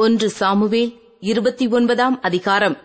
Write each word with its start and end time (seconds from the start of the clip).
ஒன்று 0.00 0.30
சாமுவேல் 0.30 0.98
இருபத்தி 1.20 1.68
ஒன்பதாம் 1.68 2.20
அதிகாரம். 2.22 2.76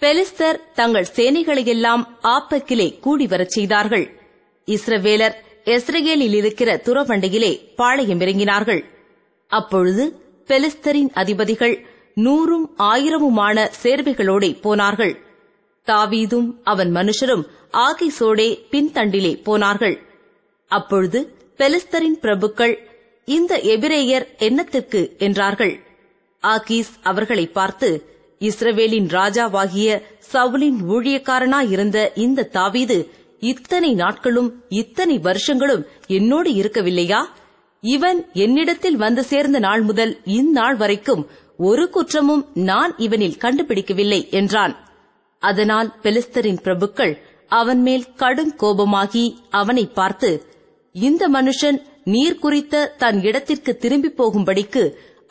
பெலிஸ்தர் 0.00 0.60
தங்கள் 0.74 1.06
சேனைகளையெல்லாம் 1.16 2.02
ஆப்பக்கிலே 2.22 2.98
கூடி 2.98 3.26
வரச் 3.26 3.50
செய்தார்கள். 3.50 4.20
இஸ்ரவேலர் 4.66 5.34
எஸ்ரகேலில் 5.64 6.34
இருக்கிற 6.34 6.76
துறவண்டையிலே 6.76 7.74
பாளையம் 7.76 8.20
இறங்கினார்கள். 8.20 8.84
அப்பொழுது 9.46 10.22
பெலிஸ்தரின் 10.46 11.10
அதிபதிகள் 11.12 11.86
நூறும் 12.14 12.68
ஆயிரமுமான 12.78 13.70
சேர்வைகளோடே 13.82 14.60
போனார்கள். 14.60 15.18
தாவீதும் 15.86 16.54
அவன் 16.64 16.94
மனுஷரும் 16.94 17.44
ஆகிசோடே 17.72 18.58
பின்தண்டிலே 18.70 19.42
போனார்கள். 19.42 19.98
அப்பொழுது 20.66 21.36
பெலிஸ்தரின் 21.56 22.20
பிரபுக்கள் 22.20 22.78
இந்த 23.24 23.56
எபிரேயர் 23.56 24.26
என்னத்திற்கு 24.38 25.18
என்றார்கள். 25.18 25.86
ஆகீஸ் 26.42 26.90
அவர்களை 27.02 27.46
பார்த்து 27.46 27.88
இஸ்ரவேலின் 28.40 29.08
ராஜாவாகிய 29.08 30.02
சவுலின் 30.32 30.78
ஊழியக்காரனாயிருந்த 30.88 32.08
இந்த 32.14 32.42
தாவீது 32.42 32.98
இத்தனை 33.42 33.94
நாட்களும் 33.94 34.50
இத்தனை 34.68 35.18
வருஷங்களும் 35.18 35.86
என்னோடு 36.06 36.50
இருக்கவில்லையா? 36.50 37.20
இவன் 37.80 38.20
என்னிடத்தில் 38.32 38.96
வந்து 38.96 39.24
சேர்ந்த 39.24 39.58
நாள் 39.58 39.80
முதல் 39.80 40.20
இந்நாள் 40.24 40.76
வரைக்கும் 40.76 41.22
ஒரு 41.56 41.90
குற்றமும் 41.90 42.46
நான் 42.54 42.94
இவனில் 42.96 43.40
கண்டுபிடிக்கவில்லை 43.40 44.30
என்றான். 44.30 44.74
அதனால் 45.42 45.90
பெலிஸ்தரின் 46.02 46.62
பிரபுக்கள் 46.62 47.14
அவன் 47.50 47.82
மேல் 47.82 48.14
கடும் 48.14 48.54
கோபமாகி 48.56 49.36
அவனை 49.50 49.86
பார்த்து 49.86 50.30
இந்த 50.94 51.28
மனுஷன் 51.28 51.78
நீர் 52.04 52.38
குறித்த 52.38 52.94
தன் 52.98 53.20
இடத்திற்கு 53.22 53.76
திரும்பி 53.76 54.08
போகும்படிக்கு 54.08 54.82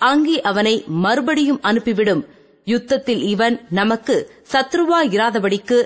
அங்கே 0.01 0.35
அவனை 0.41 0.73
மறுபடியும் 1.03 1.61
அனுப்பிவிடும். 1.61 2.23
யுத்தத்தில் 2.67 3.23
இவன் 3.33 3.55
நமக்கு 3.69 4.15
சத்ருவாயிராதபடிக்கு 4.51 5.79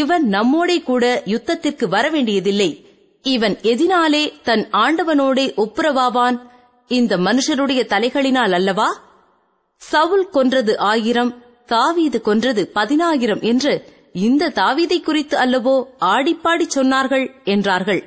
இவன் 0.00 0.24
நம்மோடே 0.28 0.76
கூட 0.80 1.04
யுத்தத்திற்கு 1.26 1.86
வரவேண்டியதில்லை 1.94 2.70
இவன் 3.24 3.56
எதினாலே 3.72 4.24
தன் 4.42 4.64
ஆண்டவனோடே 4.84 5.46
ஒப்புரவாவான். 5.64 6.36
இந்த 6.90 7.16
மனுஷருடைய 7.16 7.80
தலைகளினால் 7.92 8.52
அல்லவா? 8.52 8.88
சவுல் 9.82 10.26
கொன்றது 10.28 10.72
ஆயிரம் 10.90 11.32
தாவீது 11.66 12.18
கொன்றது 12.20 12.62
பதினாயிரம் 12.74 13.42
என்று 13.50 13.74
இந்த 14.22 14.52
தாவீதை 14.54 14.98
குறித்து 15.00 15.36
அல்லவோ 15.38 15.76
ஆடிப்பாடி 16.06 16.66
சொன்னார்கள் 16.74 17.26
என்றார்கள். 17.44 18.02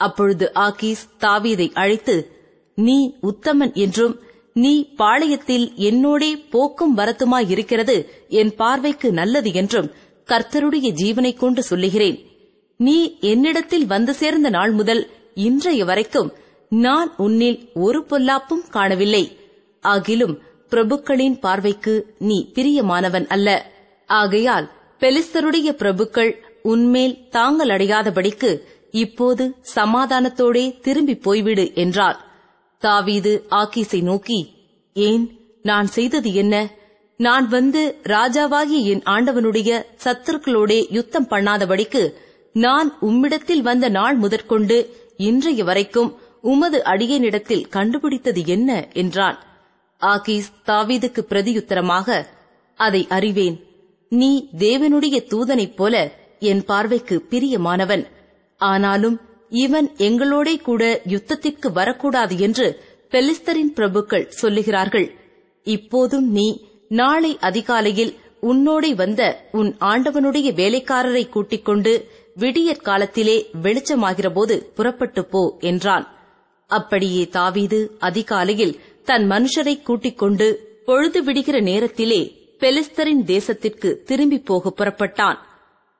அப்பொழுது 0.00 0.46
ஆகீஸ் 0.66 1.02
தாவீதை 1.20 1.68
அழைத்து 1.74 2.16
நீ 2.78 2.98
உத்தமன் 3.22 3.74
என்றும் 3.84 4.14
நீ 4.56 4.72
பாளையத்தில் 4.98 5.66
என்னோடே 5.88 6.30
போக்கும் 6.50 6.96
வரத்துமாயிருக்கிறது 6.96 7.96
என் 8.28 8.54
பார்வைக்கு 8.54 9.12
நல்லது 9.12 9.52
என்றும் 9.52 9.92
கர்த்தருடைய 10.28 10.88
ஜீவனைக் 11.00 11.36
கொண்டு 11.36 11.62
சொல்லுகிறேன். 11.62 12.18
நீ 12.76 13.18
என்னிடத்தில் 13.20 13.86
வந்து 13.86 14.14
சேர்ந்த 14.14 14.48
நாள் 14.48 14.72
முதல் 14.72 15.02
இன்றைய 15.34 15.84
வரைக்கும் 15.84 16.32
நான் 16.68 17.10
உன்னில் 17.16 17.58
ஒரு 17.74 18.06
பொல்லாப்பும் 18.10 18.64
காணவில்லை. 18.70 19.38
ஆகிலும் 19.84 20.34
பிரபுக்களின் 20.70 21.38
பார்வைக்கு 21.38 22.14
நீ 22.18 22.50
பிரியமானவன் 22.54 23.26
அல்ல. 23.26 23.48
ஆகையால் 24.06 24.70
பெலிஸ்தருடைய 25.00 25.70
பிரபுக்கள் 25.82 26.32
உன்மேல் 26.62 27.28
தாங்கள் 27.28 27.68
அடையாதபடிக்கு 27.68 28.50
இப்போது 28.90 29.44
சமாதானத்தோடே 29.74 30.80
திரும்பி 30.80 31.14
போய்விடு 31.26 31.74
என்றார். 31.74 32.18
தாவீது 32.86 33.46
ஆக்கீஸை 33.50 34.02
நோக்கி 34.02 34.54
ஏன்? 34.94 35.40
நான் 35.62 35.86
செய்தது 35.86 36.34
என்ன? 36.34 36.70
நான் 37.16 37.48
வந்து 37.48 38.00
ராஜாவாகிய 38.02 38.84
என் 38.84 39.02
ஆண்டவனுடைய 39.02 39.82
சத்துருக்களோடே 40.04 40.86
யுத்தம் 40.90 41.28
பண்ணாதபடிக்கு 41.28 42.12
நான் 42.52 42.98
உம்மிடத்தில் 43.02 43.60
வந்த 43.60 43.88
நாள் 43.88 44.16
முதற்கொண்டு 44.16 44.76
இன்றைய 45.16 45.64
வரைக்கும் 45.64 46.18
உமது 46.42 46.82
அடியனிடத்தில் 46.82 47.68
கண்டுபிடித்தது 47.68 48.46
என்ன? 48.46 48.88
என்றான். 48.92 49.38
ஆகீஸ் 49.98 50.52
தாவீதுக்கு 50.66 51.20
பிரதியுத்தரமாக 51.28 52.26
அதை 52.74 53.06
அறிவேன். 53.08 53.64
நீ 54.08 54.48
தேவனுடைய 54.58 55.24
தூதனைப் 55.30 55.76
போல 55.76 56.12
என் 56.38 56.64
பார்வைக்கு 56.64 57.26
பிரியமானவன். 57.30 58.06
ஆனாலும் 58.56 59.20
இவன் 59.50 59.92
எங்களோடே 59.98 60.62
கூட 60.62 61.00
யுத்தத்திற்கு 61.08 61.72
வரக்கூடாது 61.72 62.38
என்று 62.38 62.82
பெலிஸ்தரின் 63.10 63.74
பிரபுக்கள் 63.74 64.30
சொல்லுகிறார்கள். 64.42 65.10
இப்போதும் 65.62 66.30
நீ 66.30 66.66
நாளை 66.88 67.38
அதிகாலையில் 67.40 68.14
உன்னோடை 68.42 68.94
வந்த 68.94 69.48
உன் 69.52 69.76
ஆண்டவனுடைய 69.80 70.52
வேலைக்காரரை 70.52 71.28
கூட்டிக் 71.28 71.64
கொண்டு 71.64 72.08
விடியற் 72.34 72.82
காலத்திலே 72.82 73.50
வெளிச்சமாகிறபோது 73.62 74.56
புறப்பட்டு 74.74 75.24
போ 75.24 75.56
என்றான். 75.60 76.06
அப்படியே 76.66 77.28
தாவீது 77.28 77.96
அதிகாலையில் 77.98 78.80
தன் 79.04 79.30
மனுஷரை 79.30 79.82
கூட்டிக் 79.82 80.18
கொண்டு 80.18 80.80
பொழுது 80.84 81.24
விடுகிற 81.24 81.60
நேரத்திலே 81.60 82.44
பெலிஸ்தரின் 82.60 83.24
தேசத்திற்கு 83.26 84.02
திரும்பி 84.02 84.38
போக 84.38 84.72
புறப்பட்டான். 84.76 85.36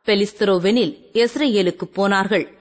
பெலிஸ்தரோவெனில் 0.07 0.97
எஸ்ரேலுக்கு 1.13 1.85
போனார்கள். 1.93 2.56